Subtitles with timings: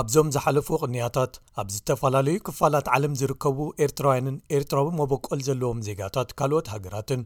[0.00, 7.22] ኣብዞም ዝሓለፉ ቕንያታት ኣብ ዝተፈላለዩ ክፋላት ዓለም ዝርከቡ ኤርትራውያንን ኤርትራዊን መበቆል ዘለዎም ዜጋታት ካልኦት ሃገራትን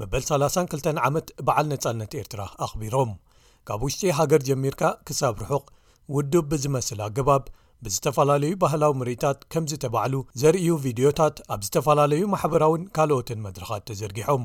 [0.00, 3.12] መበል 32 ዓመት በዓል ነፃነት ኤርትራ ኣኽቢሮም
[3.70, 5.64] ካብ ውሽጢ ሃገር ጀሚርካ ክሳብ ርሑቕ
[6.16, 7.46] ውዱብ ብዝመስል ኣገባብ
[7.86, 14.44] ብዝተፈላለዩ ባህላዊ ምርእታት ከምዚ ተባዕሉ ዘርእዩ ቪድዮታት ኣብ ዝተፈላለዩ ማሕበራዊን ካልኦትን መድረኻት ተዘርጊሖም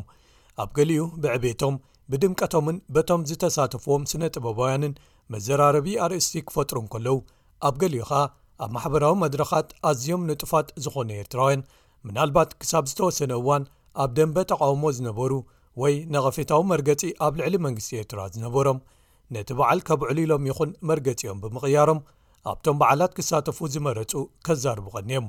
[0.63, 1.75] ኣብ ገሊኡ ብዕብቶም
[2.11, 4.93] ብድምቀቶምን በቶም ዝተሳተፍዎም ስነ- ጥበባውያንን
[5.33, 7.15] መዘራረቢ ኣርእስቲ ክፈጥሩን ከለዉ
[7.67, 8.23] ኣብ ገሊኡ ኸኣ
[8.63, 11.63] ኣብ ማሕበራዊ መድረኻት ኣዝዮም ንጥፋት ዝኾነ ኤርትራውያን
[12.07, 13.63] ምናልባት ክሳብ ዝተወሰነ እዋን
[14.03, 15.31] ኣብ ደንበ ተቃውሞ ዝነበሩ
[15.81, 18.79] ወይ ነቐፌታዊ መርገጺ ኣብ ልዕሊ መንግስቲ ኤርትራ ዝነበሮም
[19.35, 21.99] ነቲ በዓል ከብዕሊ ኢሎም ይኹን መርገጺኦም ብምቕያሮም
[22.51, 24.11] ኣብቶም ባዓላት ክሳተፉ ዝመረፁ
[24.47, 25.27] ኬዛርቡቐኒዮም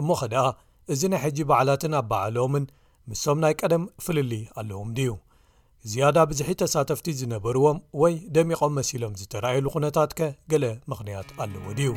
[0.00, 0.46] እሞኸ ደኣ
[0.94, 2.66] እዚ ናይ ሕጂ በዓላትን ኣበዓልምን
[3.10, 5.12] ምቶም ናይ ቀደም ፍልሊ ኣለዎም ድእዩ
[5.90, 11.90] ዝያዳ ብዙሒት ተሳተፍቲ ዝነበርዎም ወይ ደሚቖም መሲሎም ዝተረኣየሉ ኹነታት ከ ገለ ምኽንያት ኣለዎ ድዩ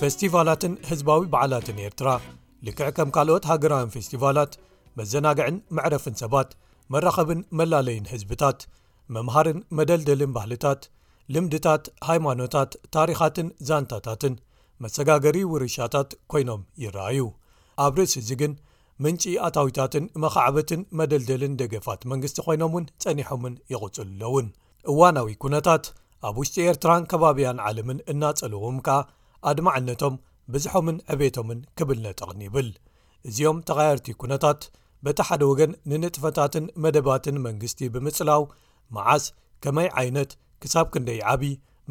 [0.00, 2.08] ፌስቲቫላትን ህዝባዊ በዓላትን ኤርትራ
[2.68, 4.52] ልክዕ ከም ካልኦት ሃገራውን ፌስቲቫላት
[5.00, 6.50] መዘናግዕን መዕረፍን ሰባት
[6.94, 8.60] መራኸብን መላለይን ህዝብታት
[9.16, 10.82] መምሃርን መደልደልን ባህልታት
[11.36, 14.34] ልምድታት ሃይማኖታት ታሪኻትን ዛንታታትን
[14.86, 17.20] መሰጋገሪ ውርሻታት ኮይኖም ይረኣዩ
[17.84, 18.52] ኣብ ርእስ እዚ ግን
[19.04, 24.46] ምንጪ ኣታዊታትን መኽዓበትን መደልደልን ደገፋት መንግስቲ ኮይኖም እውን ጸኒሖምን ይቕፅል ኣሎውን
[24.92, 25.84] እዋናዊ ኩነታት
[26.28, 28.98] ኣብ ውሽጢ ኤርትራን ከባብያን ዓለምን እናጸልዎም ከኣ
[29.50, 30.14] ኣድማዕነቶም
[30.52, 32.68] ብዝሖምን ዕቤቶምን ክብል ነጥቕን ይብል
[33.28, 34.60] እዚኦም ተቓየርቲ ኩነታት
[35.06, 38.42] በቲ ሓደ ወገን ንንጥፈታትን መደባትን መንግስቲ ብምጽላው
[38.96, 39.24] መዓስ
[39.64, 40.30] ከመይ ዓይነት
[40.62, 41.42] ክሳብ ክንደይ ዓብ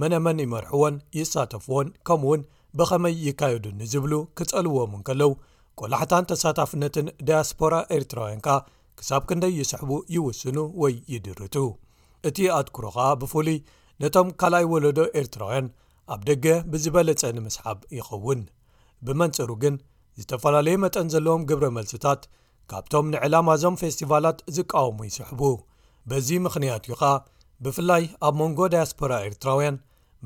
[0.02, 2.42] መነመን ይመርሕዎን ይሳተፍዎን ከምኡ ውን
[2.80, 5.32] ብኸመይ ይካየዱ ንዝብሉ ክጸልዎምን ከለው
[5.82, 8.50] ቆላሕታን ተሳታፍነትን ዳያስፖራ ኤርትራውያን ካ
[9.00, 11.56] ክሳብ ክንደይ ይስሕቡ ይውስኑ ወይ ይድርቱ
[12.28, 13.58] እቲ ኣትኩሮ ኸ ብፍሉይ
[14.04, 15.68] ነቶም ካልኣይ ወለዶ ኤርትራውያን
[16.14, 18.42] ኣብ ደገ ብዝበለጸ ንምስሓብ ይኸውን
[19.08, 19.76] ብመንጽሩ ግን
[20.22, 22.22] ዝተፈላለዩ መጠን ዘለዎም ግብረ መልሲታት
[22.72, 25.42] ካብቶም ንዕላማእዞም ፌስቲቫላት ዝቃወሙ ይስሕቡ
[26.12, 27.10] በዚ ምኽንያት እዩ ኸ
[27.66, 29.78] ብፍላይ ኣብ መንጎ ዳያስፖራ ኤርትራውያን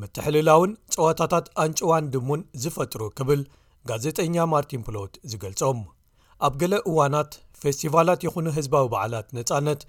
[0.02, 3.42] ምትሕልላውን ፀወታታት ኣንጭዋን ድሙን ዝፈጥሩ ክብል
[3.90, 5.80] ጋዜጠኛ ማርቲን ፕሎት ዝገልፆም
[6.46, 7.32] ኣብ ገለ እዋናት
[7.62, 9.82] ፌስቲቫላት ይኹኑ ህዝባዊ በዓላት ነፃነት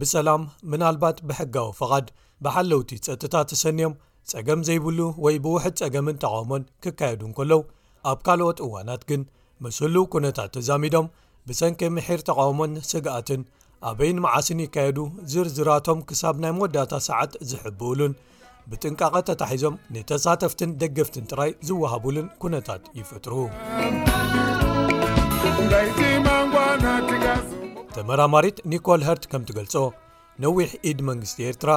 [0.00, 2.06] ብሰላም ምናልባት ብሕጋዊ ፍቓድ
[2.44, 3.94] ብሓለውቲ ፀጥታት ተሰንዮም
[4.30, 7.60] ጸገም ዘይብሉ ወይ ብውሕድ ፀገምን ተቃውሞን ክካየዱ ን ከለው
[8.12, 9.22] ኣብ ካልኦት እዋናት ግን
[9.64, 11.06] ምስ ህሉ ኩነታት ተዛሚዶም
[11.48, 13.42] ብሰንኪ ምሒር ተቃውሞን ስግኣትን
[13.88, 14.98] ኣበይን መዓስን ይካየዱ
[15.34, 18.12] ዝርዝራቶም ክሳብ ናይ መወዳእታ ሰዓት ዝሕብኡሉን
[18.70, 23.50] ብጥንቃቐ ተታሒዞም ንተሳተፍትን ደገፍትን ጥራይ ዝወሃቡልን ኩነታት ይፈጥሩጋ
[27.96, 29.74] ተመራማሪት ኒኮል ሃርት ከምቲ ገልጾ
[30.44, 31.70] ነዊሕ ኢድ መንግስቲ ኤርትራ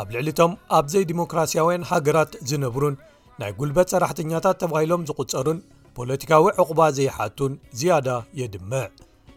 [0.00, 2.94] ኣብ ልዕሊ እቶም ኣብዘይ ዲሞክራሲያውያን ሃገራት ዝነብሩን
[3.40, 5.58] ናይ ጉልበት ሰራሕተኛታት ተባሂሎም ዝቝጸሩን
[5.98, 8.08] ፖለቲካዊ ዕቑባ ዘይሓቱን ዝያዳ
[8.40, 8.84] የድምዕ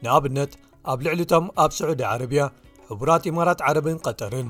[0.03, 0.51] ንኣብነት
[0.93, 2.43] ኣብ ልዕሊ እቶም ኣብ ስዑዲ ዓረብያ
[2.89, 4.49] ሕቡራት ኢማራት ዓረብን ቐጠርን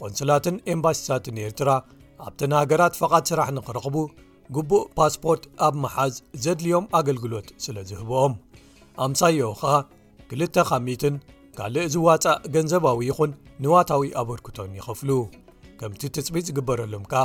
[0.00, 1.70] ቆንስላትን ኤምባሲታትን ኤርትራ
[2.26, 3.96] ኣብተን ሃገራት ፈቓድ ስራሕ ንኽረኽቡ
[4.56, 8.34] ግቡእ ፓስፖርት ኣብ መሓዝ ዘድልዮም ኣገልግሎት ስለ ዝህብኦም
[9.06, 9.74] ኣምሳዮዉ ኸዓ
[10.30, 11.14] ክልተ ኻሚትን
[11.58, 13.32] ካልእ ዝዋፃእ ገንዘባዊ ይኹን
[13.64, 15.10] ንዋታዊ ኣበድክቶን ይኽፍሉ
[15.80, 17.24] ከምቲ ትጽቢት ዝግበረሎም ከኣ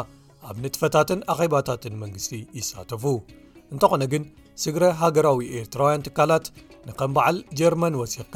[0.50, 3.04] ኣብ ንጥፈታትን ኣኼባታትን መንግስቲ ይሳተፉ
[3.74, 4.24] እንተኾነ ግን
[4.64, 6.46] ስግረ ሃገራዊ ኤርትራውያን ትካላት
[6.88, 8.36] ንከም በዓል ጀርመን ወሲኽካ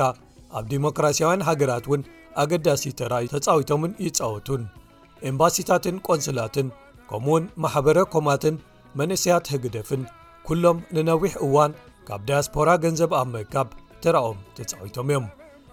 [0.57, 2.01] ኣብ ዲሞክራሲያውያን ሃገራት ውን
[2.41, 4.61] ኣገዳሲ ተራይ ተፃዊቶምን ይፃወቱን
[5.29, 6.67] ኤምባሲታትን ቆንስላትን
[7.09, 8.55] ከምኡውን ማሕበረ ኮማትን
[8.99, 10.01] መንእስያት ህግደፍን
[10.47, 11.71] ኩሎም ንነዊሕ እዋን
[12.07, 13.67] ካብ ዳያስፖራ ገንዘብ ኣብ ምካብ
[14.03, 15.25] ተራኦም ተፃዊቶም እዮም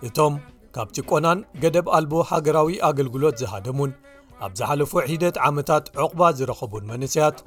[0.09, 0.35] እቶም
[0.75, 3.93] ካብ ጭቆናን ገደብ ኣልቦ ሃገራዊ ኣገልግሎት ዝሃደሙን
[4.45, 7.39] ኣብ ዝሓለፉ ሒደት ዓመታት ዕቁባ ዝረከቡን መንእስያት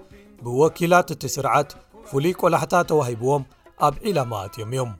[0.45, 1.69] ብወኪላት እቲ ስርዓት
[2.09, 3.43] ፍሉይ ቆላሕታ ተዋሂብዎም
[3.87, 4.91] ኣብ ዒላማት እዮም እዮም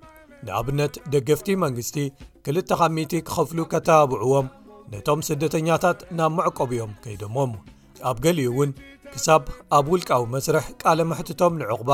[0.45, 1.95] ንኣብነት ደገፍቲ መንግስቲ
[2.45, 4.47] ክልተ ኻሚቲ ክኸፍሉ ከተባብዕዎም
[4.93, 7.51] ነቶም ስደተኛታት ናብ መዕቆብ እዮም ከይደሞም
[8.09, 8.71] ኣብ ገሊኡ ውን
[9.11, 9.43] ክሳብ
[9.77, 11.91] ኣብ ውልቃዊ መስረሕ ቃለ ማሕትቶም ንዕቑባ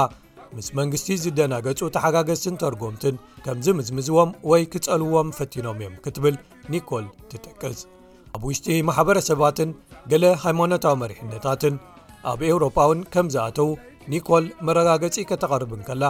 [0.55, 3.15] ምስ መንግስቲ ዝደናገጹ ተሓጋገዝትን ተርጎምትን
[3.47, 6.35] ከምዝምዝምዝዎም ወይ ክጸልውዎም ፈቲኖም እዮም ክትብል
[6.75, 7.79] ኒኮል ትጠቅዝ
[8.37, 9.69] ኣብ ውሽጢ ማሕበረሰባትን
[10.13, 11.77] ገለ ሃይማኖታዊ መሪሕነታትን
[12.33, 13.69] ኣብ ኤውሮጳውን ከም ዝኣተዉ
[14.13, 16.03] ኒኮል መረጋገጺ ከተቐርብን ከላ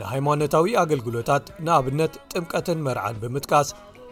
[0.00, 3.68] ንሃይማኖታዊ ኣገልግሎታት ንኣብነት ጥምቀትን መርዓን ብምጥቃስ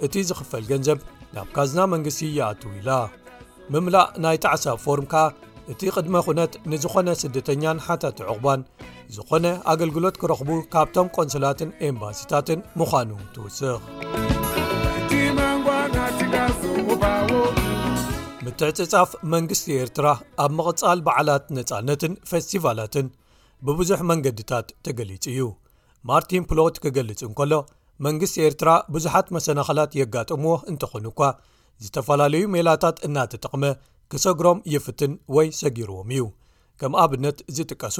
[0.06, 0.98] እቲ ዝኽፈል ገንዘብ
[1.34, 2.90] ናብ ካዝና መንግሥቲ ይኣትዉ ኢላ
[3.74, 5.14] ምምላእ ናይ ጣዕሳብ ፎርምካ
[5.72, 8.60] እቲ ቅድመ ዅነት ንዝኾነ ስደተኛን ሓታት ዕቑባን
[9.16, 13.76] ዝኾነ ኣገልግሎት ክረኽቡ ካብቶም ቈንሰላትን ኤምባሲታትን ምዃኑ ትውስኽ
[18.46, 20.08] ምትዕፅጻፍ መንግሥቲ ኤርትራ
[20.44, 23.06] ኣብ መቕጻል በዓላት ነጻነትን ፌስቲቫላትን
[23.68, 25.44] ብብዙሕ መንገዲታት ተገሊጹ እዩ
[26.10, 27.54] ማርቲን ፕሎት ክገልጽ እንከሎ
[28.06, 31.22] መንግስቲ ኤርትራ ብዙሓት መሰናኸላት የጋጥምዎ እንተኾኑ እኳ
[31.84, 33.64] ዝተፈላለዩ ሜላታት እናትጠቕመ
[34.12, 36.24] ክሰግሮም ይፍትን ወይ ሰጊርዎም እዩ
[36.80, 37.98] ከም ኣብነት ዝጥቀሱ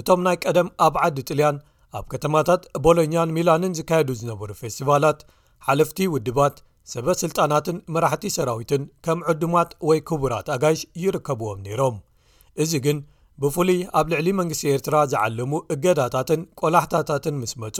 [0.00, 1.56] እቶም ናይ ቀደም ኣብ ዓዲ ጥልያን
[1.98, 5.20] ኣብ ከተማታት ቦሎኛን ሚላንን ዝካየዱ ዝነበሩ ፌስቲቫላት
[5.68, 6.56] ሓለፍቲ ውድባት
[6.92, 11.96] ሰበስልጣናትን መራሕቲ ሰራዊትን ከም ዕዱማት ወይ ክቡራት ኣጋሽ ይርከብዎም ነይሮም
[12.64, 13.00] እዚ ግን
[13.42, 17.76] ብፍሉይ ኣብ ልዕሊ መንግስቲ ኤርትራ ዝዓለሙ እገዳታትን ቆላሕታታትን ምስ መፁ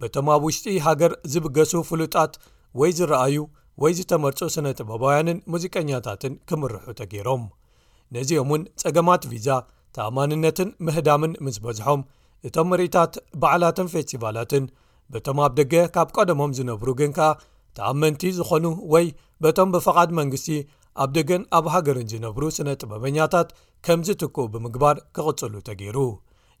[0.00, 2.32] በቶም ኣብ ውሽጢ ሃገር ዝብገሱ ፍሉጣት
[2.80, 3.38] ወይ ዝረኣዩ
[3.82, 7.44] ወይ ዝተመርፁ ስነ-ተበባውያንን ሙዚቀኛታትን ክምርሑ ተገይሮም
[8.16, 9.48] ነዚኦም እውን ጸገማት ቪዛ
[9.96, 12.00] ተኣማንነትን ምህዳምን ምስ በዝሖም
[12.48, 14.64] እቶም ምርኢታት በዓላትን ፌስቲቫላትን
[15.14, 17.30] በቶም ኣብ ደገ ካብ ቀደሞም ዝነብሩ ግን ከኣ
[17.78, 19.06] ተኣመንቲ ዝኾኑ ወይ
[19.44, 20.48] በቶም ብፈቓድ መንግስቲ
[21.02, 23.48] ኣብ ደገን ኣብ ሃገርን ዝነብሩ ስነ-ጥበበኛታት
[23.86, 25.98] ከም ዝትክኡ ብምግባር ክቕፅሉ ተገይሩ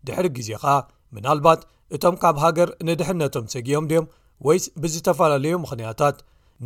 [0.06, 0.74] ድሕሪ ግዜ ኸኣ
[1.16, 1.60] ምናልባት
[1.96, 4.06] እቶም ካብ ሃገር ንድሕነቶም ሰጊኦም ድዮም
[4.46, 6.16] ወይስ ብዝተፈላለዩ ምኽንያታት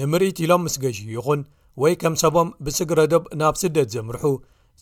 [0.00, 1.40] ንምርኢት ኢሎም ምስገሽ ይኹን
[1.82, 4.24] ወይ ከም ሰቦም ብስግረዶብ ናብ ስደት ዘምርሑ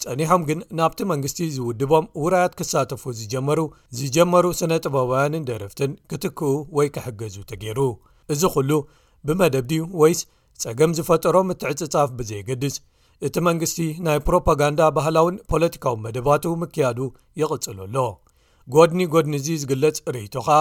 [0.03, 3.61] ጸኒሖም ግን ናብቲ መንግስቲ ዝውድቦም ውራያት ክሳተፉ ዝጀመሩ
[3.99, 7.81] ዝጀመሩ ስነ ጥበብውያንን ደረፍትን ክትክኡ ወይ ክሕገዙ ተገይሩ
[8.35, 8.71] እዚ ኩሉ
[9.29, 10.21] ብመደብ ድዩ ወይስ
[10.63, 12.77] ጸገም ዝፈጠሮ ምትዕጽጻፍ ብዘየገድስ
[13.27, 16.99] እቲ መንግስቲ ናይ ፕሮፓጋንዳ ባህላውን ፖለቲካዊ መደባቱ ምክያዱ
[17.41, 17.97] ይቕጽሉ ኣሎ
[18.75, 20.59] ጐድኒ ጐድኒ እዙ ዝግለጽ ርእቶ ኸኣ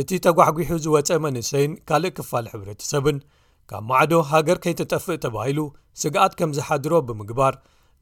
[0.00, 3.18] እቲ ተጓሕጒሑ ዝወፀ መንሰይን ካልእ ክፋል ሕብረተሰብን
[3.70, 5.60] ካብ ማዕዶ ሃገር ከይተጠፍእ ተባሂሉ
[6.02, 7.54] ስግኣት ከም ዝሓድሮ ብምግባር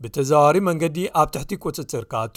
[0.03, 2.37] ብተዛዋሩ መንገዲ ኣብ ትሕቲ ቅጽጽር ክኣቱ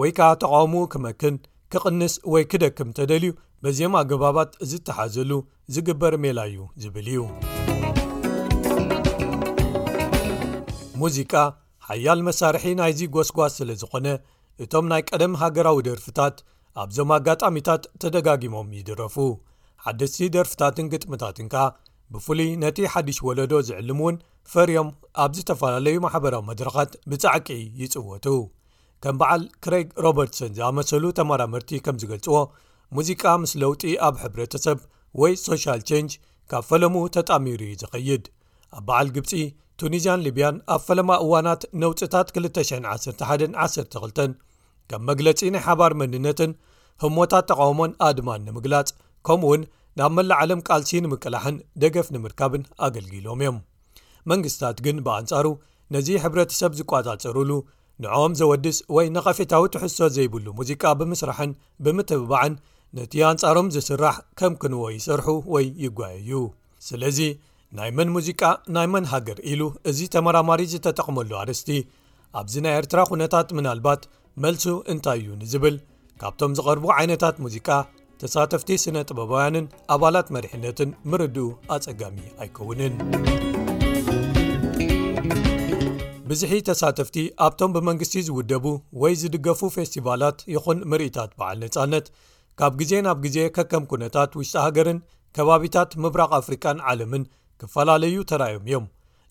[0.00, 1.34] ወይ ከኣ ተቓውም ክመክን
[1.74, 3.32] ክቕንስ ወይ ክደክም ተደልዩ
[3.64, 5.30] በዚኦም ኣገባባት ዝእተሓዘሉ
[5.76, 7.22] ዝግበር ሜላ እዩ ዚብል እዩ
[11.02, 11.32] ሙዚቃ
[11.86, 14.06] ሓያል መሳርሒ ናይዚ ጓስጓስ ስለ ዝኾነ
[14.64, 16.36] እቶም ናይ ቀደም ሃገራዊ ደርፍታት
[16.82, 19.16] ኣብዞም ኣጋጣሚታት ተደጋጊሞም ይድረፉ
[19.86, 21.64] ሓደስቲ ደርፍታትን ግጥምታትን ከኣ
[22.14, 24.16] ብፍሉይ ነቲ ሓድሽ ወለዶ ዝዕልም እውን
[24.52, 24.88] ፈርዮም
[25.22, 27.48] ኣብ ዝተፈላለዩ ማሕበራዊ መድረኻት ብጻዕቂ
[27.80, 28.26] ይጽወቱ
[29.04, 32.36] ከም በዓል ክሬግ ሮበርትሰን ዝኣመሰሉ ተመራምርቲ ከም ዝገልጽዎ
[32.96, 34.78] ሙዚቃ ምስ ለውጢ ኣብ ሕብረተሰብ
[35.22, 36.12] ወይ ሶሻል ቸንጅ
[36.52, 38.24] ካብ ፈለሙ ተጣሚሩ እ ዝኸይድ
[38.76, 39.30] ኣብ በዓል ግብፂ
[39.80, 44.20] ቱኒዝያን ሊብያን ኣብ ፈለማ እዋናት ነውፅታት 211 12
[44.90, 46.50] ከም መግለጺ ናይ ሓባር መንነትን
[47.04, 48.88] ህሞታት ተቃውሞን ኣድማን ንምግላጽ
[49.26, 49.62] ከምኡ እውን
[49.98, 53.56] ናብ መላዓለም ቃልሲ ንምቅላሕን ደገፍ ንምርካብን ኣገልጊሎም እዮም
[54.30, 55.46] መንግስትታት ግን ብኣንጻሩ
[55.94, 57.50] ነዚ ሕብረተሰብ ዝቋጻጸሩሉ
[58.04, 61.50] ንኦም ዘወድስ ወይ ነቐፌታዊ ትሕሶት ዘይብሉ ሙዚቃ ብምስራሕን
[61.86, 62.54] ብምትብባዕን
[62.98, 66.32] ነቲ ኣንጻሮም ዝስራሕ ከም ክንዎ ይሰርሑ ወይ ይጓየዩ
[66.88, 67.18] ስለዚ
[67.78, 68.42] ናይ መን ሙዚቃ
[68.74, 71.70] ናይ መን ሃገር ኢሉ እዚ ተመራማሪ ዝተጠቕመሉ ኣርስቲ
[72.40, 74.02] ኣብዚ ናይ ኤርትራ ኩነታት ምናልባት
[74.42, 75.76] መልሱ እንታይ እዩ ንዝብል
[76.20, 77.68] ካብቶም ዝቐርቡ ዓይነታት ሙዚቃ
[78.20, 79.66] ተሳተፍቲ ስነ ጥበባውያንን
[79.96, 82.94] ኣባላት መሪሕነትን ምርድኡ ኣፀጋሚ ኣይከውንን
[86.30, 87.16] ብዙሒ ተሳተፍቲ
[87.46, 88.66] ኣብቶም ብመንግስቲ ዝውደቡ
[89.04, 92.06] ወይ ዝድገፉ ፌስቲቫላት ይኹን ምርኢታት በዓል ነፃነት
[92.60, 95.00] ካብ ግዜ ናብ ግዜ ከከም ኩነታት ውሽጢ ሃገርን
[95.36, 97.22] ከባቢታት ምብራቕ ኣፍሪካን ዓለምን
[97.60, 98.86] ክፈላለዩ ተራዮም እዮም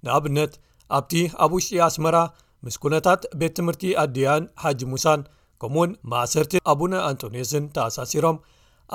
[0.06, 0.53] ንኣብነት
[0.98, 1.12] ኣብቲ
[1.44, 2.18] ኣብ ውሽጢ ኣስመራ
[2.65, 5.22] ምስ ኩነታት ቤት ትምህርቲ ኣድያን ሓጂ ሙሳን
[5.62, 8.38] ከምኡ እውን ማእሰርቲ ኣቡነ ኣንጦንስን ተኣሳሲሮም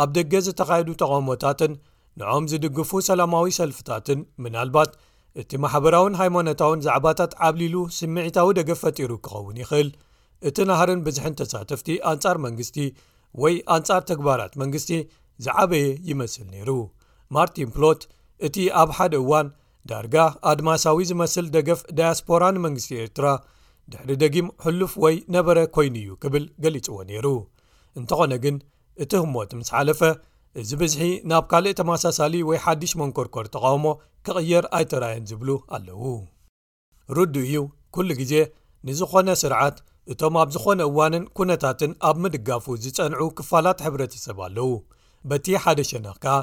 [0.02, 1.72] ኣብ ደገ ዝተኻየዱ ተቋሞታትን
[2.20, 4.90] ንኦም ዝድግፉ ሰላማዊ ሰልፍታትን ምናልባት
[5.40, 9.90] እቲ ማሕበራውን ሃይማኖታውን ዛዕባታት ዓብሊሉ ስምዒታዊ ደገፍ ፈጢሩ ክኸውን ይኽእል
[10.48, 12.76] እቲ ናሃርን ብዝሕን ተሳተፍቲ ኣንጻር መንግስቲ
[13.42, 14.90] ወይ ኣንጻር ተግባራት መንግስቲ
[15.46, 16.70] ዝዓበየ ይመስል ነይሩ
[17.36, 18.00] ማርቲን ፕሎት
[18.46, 19.46] እቲ ኣብ ሓደ እዋን
[19.90, 20.16] ዳርጋ
[20.50, 23.26] ኣድማሳዊ ዝመስል ደገፍ ዳያስፖራ ንመንግስቲ ኤርትራ
[23.92, 27.26] ድሕሪ ደጊም ሕሉፍ ወይ ነበረ ኰይኑ እዩ ክብል ገሊጽዎ ነይሩ
[27.98, 28.56] እንተዀነ ግን
[29.02, 30.00] እቲ ህሞት ምስ ሓለፈ
[30.60, 33.86] እዚ ብዝሒ ናብ ካልእ ተመሳሳሊ ወይ ሓዲሽ መንኰርኰር ተቓውሞ
[34.26, 36.02] ኪቕየር ኣይተራእየን ዚብሉ ኣለዉ
[37.18, 37.56] ርዲ እዩ
[37.98, 38.34] ኵሉ ግዜ
[38.88, 39.76] ንዝዀነ ስርዓት
[40.12, 44.70] እቶም ኣብ ዝዀነ እዋንን ኵነታትን ኣብ ምድጋፉ ዝጸንዑ ክፋላት ሕብረተ ሰብ ኣለዉ
[45.30, 46.36] በቲ ሓደ ሸናኽ ካ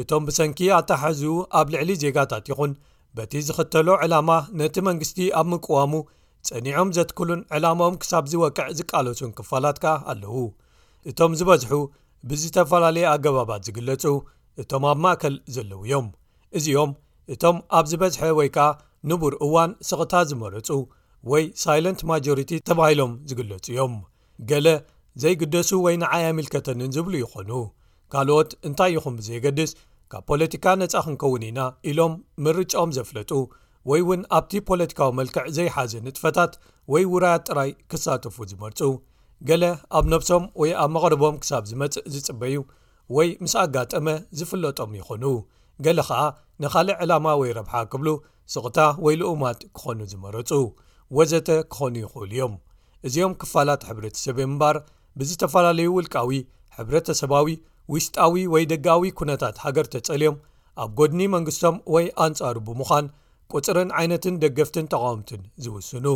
[0.00, 2.72] እቶም ብሰንኪ ኣታሓዚቡ ኣብ ልዕሊ ዜጋታት ይኹን
[3.16, 5.94] በቲ ዝኽተሎ ዕላማ ነቲ መንግስቲ ኣብ ምቈዋሙ
[6.48, 10.36] ጸኒዖም ዜትክሉን ዕላማኦም ክሳብ ዚወቅዕ ዚቃለሱን ክፋላት ከ ኣለዉ
[11.10, 11.72] እቶም ዝበዝሑ
[12.28, 14.04] ብዝተፈላለየ ኣገባባት ዚግለጹ
[14.62, 16.06] እቶም ኣብ ማእከል ዘለው እዮም
[16.58, 16.92] እዚኦም
[17.34, 18.68] እቶም ኣብ ዝበዝሐ ወይ ከኣ
[19.10, 20.68] ንቡር እዋን ስቕታት ዝመረጹ
[21.32, 23.94] ወይ ሳይለንት ማጆሪቲ ተባሂሎም ዚግለጹ እዮም
[24.50, 24.66] ገለ
[25.22, 27.50] ዘይግደሱ ወይ ንዓያ ምልከተንን ዚብሉ ይዀኑ
[28.12, 29.70] ካልኦት እንታይ ይኹም ብዘየገድስ
[30.12, 32.14] ካብ ፖለቲካ ነፃ ክንከውን ኢና ኢሎም
[32.44, 33.30] ምርጮኦም ዘፍለጡ
[33.90, 36.52] ወይ እውን ኣብቲ ፖለቲካዊ መልክዕ ዘይሓዘ ንጥፈታት
[36.92, 38.80] ወይ ውራያት ጥራይ ክሳተፉ ዝመርፁ
[39.48, 39.64] ገለ
[39.98, 42.56] ኣብ ነብሶም ወይ ኣብ መቕርቦም ክሳብ ዝመጽእ ዝጽበዩ
[43.16, 44.06] ወይ ምስ ኣጋጠመ
[44.38, 45.24] ዝፍለጦም ይኹኑ
[45.84, 46.22] ገለ ኸኣ
[46.62, 48.08] ንኻልእ ዕላማ ወይ ረብሓ ክብሉ
[48.54, 50.50] ስቕታ ወይ ልኡማት ክኾኑ ዝመረፁ
[51.18, 52.54] ወዘተ ክኾኑ ይኽእሉ እዮም
[53.08, 54.76] እዚኦም ክፋላት ሕብረተሰብ ምምባር
[55.18, 56.34] ብዝተፈላለዩ ውልቃዊ
[56.78, 57.46] ሕብረተ ሰባዊ
[57.94, 60.36] ውስጣዊ ወይ ደጋዊ ኩነታት ሃገር ተጸልዮም
[60.82, 63.06] ኣብ ጐድኒ መንግስቶም ወይ ኣንጻሩ ብምዃን
[63.54, 66.06] ቁፅርን ዓይነትን ደገፍትን ተቃወምትን ዝውስኑ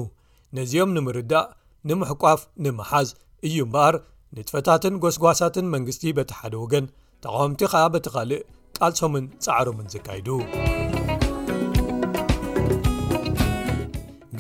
[0.59, 1.49] ነዚኦም ንምርዳእ
[1.91, 3.09] ንምሕቋፍ ንምሓዝ
[3.47, 3.95] እዩ እምበኣር
[4.37, 6.87] ንጥፈታትን ጎስጓሳትን መንግስቲ በቲሓደ ወገን
[7.25, 8.41] ተቃውምቲ ኸባ በቲኻልእ
[8.79, 10.29] ቃልሶምን ፃዕሮምን ዝካይዱ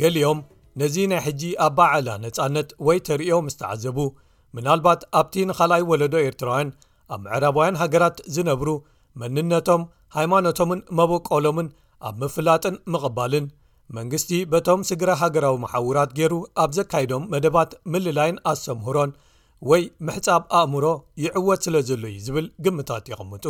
[0.02, 0.38] ገሊኦም
[0.82, 3.98] ነዚ ናይ ሕጂ ኣብ ባዓላ ነፃነት ወይ ተርእዮ ምስተዓዘቡ
[4.56, 6.68] ምናልባት ኣብቲ ንካልኣይ ወለዶ ኤርትራውያን
[7.12, 8.68] ኣብ ምዕራባውያን ሃገራት ዝነብሩ
[9.20, 9.82] መንነቶም
[10.16, 11.68] ሃይማኖቶምን መበቆሎምን
[12.08, 13.46] ኣብ ምፍላጥን ምቕባልን
[13.96, 19.10] መንግስቲ በቶም ስግራ ሃገራዊ ማሓውራት ገይሩ ኣብ ዘካይዶም መደባት ምልላይን ኣስሰምህሮን
[19.70, 20.86] ወይ ምሕጻብ ኣእምሮ
[21.24, 23.44] ይዕወት ስለ ዘሎ እዩ ዝብል ግምታት ይቐምጡ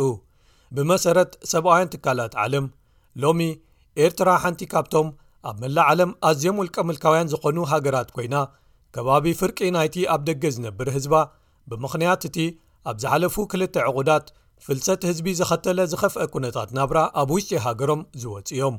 [0.75, 2.65] ብመሰረት ሰብኣውያን ትካላት ዓለም
[3.23, 3.41] ሎሚ
[4.03, 5.09] ኤርትራ ሓንቲ ካብቶም
[5.49, 8.35] ኣብ መላእዓለም ኣዝዮም ውልቀ ምልካውያን ዝኾኑ ሃገራት ኮይና
[8.95, 11.15] ከባቢ ፍርቂ ናይቲ ኣብ ደገ ዝነብር ህዝባ
[11.69, 12.37] ብምኽንያት እቲ
[12.89, 14.25] ኣብ ዝሓለፉ ክልተ ዕቑዳት
[14.65, 18.75] ፍልሰት ህዝቢ ዝኸተለ ዝኸፍአ ኵነታት ናብራ ኣብ ውሽጢ ሃገሮም ዝወፅ ዮም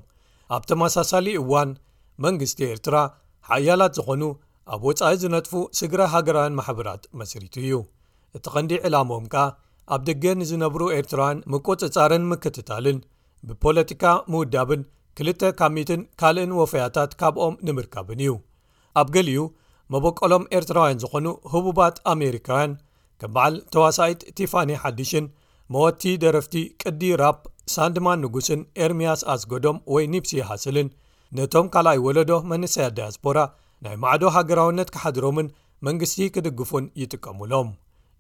[0.57, 1.71] ኣብ ተመሳሳሊ እዋን
[2.25, 2.97] መንግስቲ ኤርትራ
[3.51, 4.23] ሓያላት ዝዀኑ
[4.75, 7.75] ኣብ ወጻኢ ዝነጥፉ ስግራ ሃገራውያን ማሕብራት መስሪቱ እዩ
[8.37, 9.45] እቲ ቐንዲ ዕላሞኦም ከኣ
[9.95, 12.99] ኣብ ደገ ንዝነብሩ ኤርትራውያን ምቈጽጻርን ምክትታልን
[13.49, 14.83] ብፖለቲካ ምውዳብን
[15.19, 18.33] ክልተ ካሚትን ካልእን ወፈያታት ካብኦም ንምርካብን እዩ
[19.03, 19.43] ኣብ ገሊኡ
[19.95, 22.73] መበቀሎም ኤርትራውያን ዝዀኑ ህቡባት ኣሜሪካውያን
[23.21, 25.27] ከም በዓል ተዋሳኢት ቲፋኒ ሓድሽን
[25.75, 27.39] መወቲ ደረፍቲ ቅዲ ራፕ
[27.75, 30.89] ሳንድማን ንጉስን ኤርምያስ ኣስገዶም ወይ ኒፕሲ ሃስልን
[31.39, 33.39] ነቶም ካልኣይ ወለዶ መንሰያት ዲያስፖራ
[33.85, 35.49] ናይ ማዕዶ ሃገራውነት ኪሓድሮምን
[35.87, 37.69] መንግስቲ ክድግፉን ይጥቀሙሎም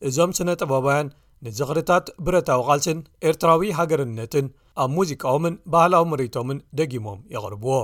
[0.09, 1.13] እዞም ስነ ጠበባውያን
[1.45, 2.99] ንዝኽርታት ብረታዊ ቓልስን
[3.29, 4.47] ኤርትራዊ ሃገርነትን
[4.83, 7.77] ኣብ ሙዚቃኦምን ባህላዊ ምሪቶምን ደጊሞም የቕርብዎ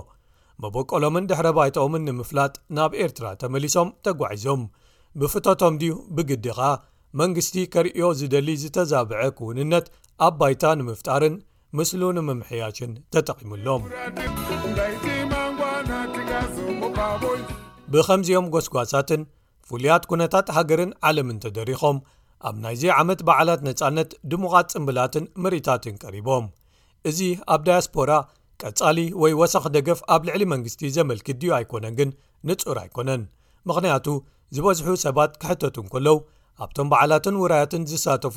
[0.63, 4.63] መቦቀሎምን ድሕረ ባይትኦምን ንምፍላጥ ናብ ኤርትራ ተመሊሶም ተጓዒዞም
[5.21, 6.59] ብፍቶቶም ድዩ ብግዲኻ
[7.21, 9.87] መንግስቲ ከርእዮ ዝደሊ ዝተዛብዐ ክውንነት
[10.27, 11.35] ኣባይታ ንምፍጣርን
[11.79, 13.83] ምስሉ ንምምሕያሽን ተጠቒሙሎም
[17.93, 19.23] ብኸምዚኦም ጐስጓሳትን
[19.69, 21.99] ፍሉያት ኩነታት ሃገርን ዓለምን ተደሪኾም
[22.49, 26.47] ኣብ ናይዚ ዓመት በዓላት ነፃነት ድሙቓት ጽምብላትን ምርእታትን ቀሪቦም
[27.11, 27.21] እዚ
[27.55, 28.13] ኣብ ዳያስፖራ
[28.65, 32.11] ቀጻሊ ወይ ወሰኺ ደገፍ ኣብ ልዕሊ መንግስቲ ዘመልክት ድዩ ኣይኮነን ግን
[32.49, 33.23] ንጹር ኣይኮነን
[33.69, 34.07] ምኽንያቱ
[34.57, 36.17] ዝበዝሑ ሰባት ክሕተትን ከለው
[36.65, 38.37] ኣብቶም በዓላትን ውራያትን ዝሳተፉ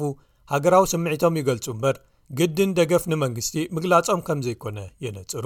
[0.54, 1.96] ሃገራዊ ስምዒቶም ይገልጹ እምበር
[2.38, 5.46] ግድን ደገፍ ንመንግስቲ ምግላጾም ከም ዘይኮነ የነጽሩ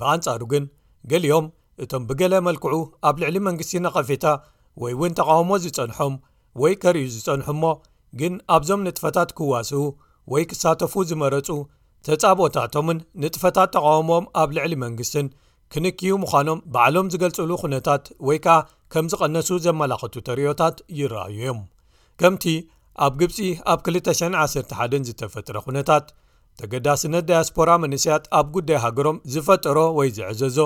[0.00, 0.64] ብኣንጻሩ ግን
[1.10, 1.46] ገሊኦም
[1.84, 2.74] እቶም ብገለ መልክዑ
[3.08, 4.26] ኣብ ልዕሊ መንግስቲ ኣቐፊታ
[4.82, 6.14] ወይ እውን ተቃውሞ ዝጸንሖም
[6.62, 7.64] ወይ ከርእዩ ዝጸንሑ እሞ
[8.20, 9.82] ግን ኣብዞም ንጥፈታት ኪዋስኡ
[10.32, 11.48] ወይ ክሳተፉ ዝመረጹ
[12.06, 15.26] ተጻብኦታቶምን ንጥፈታት ተቃውሞም ኣብ ልዕሊ መንግስትን
[15.72, 18.58] ክንክዩ ምዃኖም በዓሎም ዝገልጽሉ ዅነታት ወይ ከኣ
[18.94, 21.58] ከም ዝቐነሱ ዘመላኸቱ ተርእዮታት ይረኣዩ ዮም
[22.20, 22.44] ከምቲ
[23.04, 23.38] ኣብ ግብጺ
[23.72, 26.06] ኣብ 211 ዝተፈጥረ ዅነታት
[26.60, 30.58] ተገዳስነት ዳያስፖራ መንእስያት ኣብ ጕዳይ ሃገሮም ዝፈጠሮ ወይ ዜዕዘዞ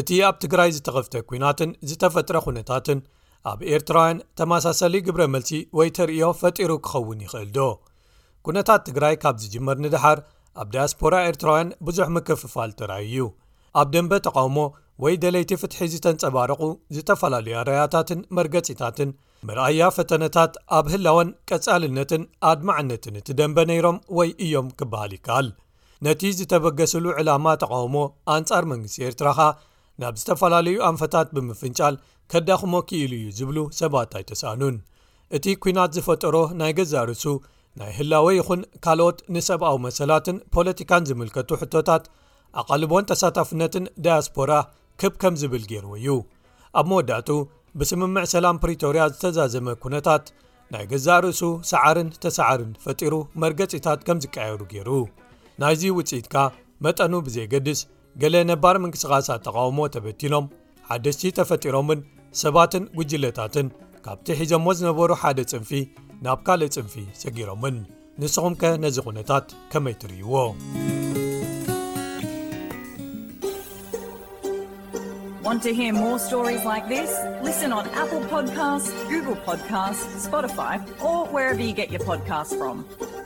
[0.00, 3.00] እቲ ኣብ ትግራይ ዝተኸፍተ ኲናትን ዝተፈጥረ ዅነታትን
[3.50, 7.60] ኣብ ኤርትራውያን ተመሳሰሊ ግብረ መልሲ ወይ ተርእዮ ፈጢሩ ክኸውን ይኽእል ዶ
[8.46, 10.18] ኵነታት ትግራይ ካብ ዝጅመር ንድሓር
[10.62, 13.26] ኣብ ዳያስፖራ ኤርትራውያን ብዙሕ ምክፍፋል ተራኣይእዩ
[13.80, 14.58] ኣብ ደንበ ተቓውሞ
[15.04, 16.60] ወይ ደለይቲ ፍትሒ ዝተንጸባረቑ
[16.96, 19.10] ዝተፈላለዩ ኣረያታትን መርገጺታትን
[19.48, 25.46] መርኣያ ፈተነታት ኣብ ህላወን ቀጻልነትን ኣድማዓነትን እቲደንበ ነይሮም ወይ እዮም ክበሃል ይከኣል
[26.06, 27.96] ነቲ ዝተበገሰሉ ዕላማ ተቃውሞ
[28.34, 29.48] ኣንጻር መንግስቲ ኤርትራ ኸ
[30.02, 31.94] ናብ ዝተፈላለዩ ኣንፈታት ብምፍንጫል
[32.32, 34.76] ከዳኽሞ ክኢሉ እዩ ዝብሉ ሰባት ኣይተሰኣኑን
[35.38, 37.24] እቲ ኩናት ዝፈጠሮ ናይ ገዛርሱ
[37.80, 42.04] ናይ ህላወ ይኹን ካልኦት ንሰብኣዊ መሰላትን ፖለቲካን ዝምልከቱ ሕቶታት
[42.62, 44.52] ኣቐልቦን ተሳታፍነትን ዳያስፖራ
[45.02, 46.08] ክብ ከም ዝብል ገይርዎ እዩ
[46.80, 47.30] ኣብ መወዳእቱ
[47.80, 50.24] ብስምምዕ ሰላም ፕሪቶርያ ዝተዛዘመ ኩነታት
[50.72, 51.40] ናይ ገዛእ ርእሱ
[51.70, 54.90] ሰዕርን ተሳዓርን ፈጢሩ መርገጺታት ከም ዝቀየሩ ገይሩ
[55.62, 56.36] ናይዙ ውፅኢትካ
[56.86, 57.80] መጠኑ ብዘይገድስ
[58.24, 60.46] ገለ ነባር ምንቅስቓሳት ተቃውሞ ተበቲኖም
[60.90, 62.00] ሓደስቲ ተፈጢሮምን
[62.42, 63.68] ሰባትን ጕጅለታትን
[64.06, 65.70] ካብቲ ሒዘሞ ዝነበሩ ሓደ ጽንፊ
[66.26, 67.78] ናብ ካልእ ጽንፊ ሰጊሮምን
[68.22, 70.36] ንስኹም ከ ነዚ ኹነታት ከመይ ትርእይዎ
[75.60, 77.10] tohear more stories like this
[77.42, 83.23] listen on apple podcasts google podcasts spotify or wherever you get your podcast from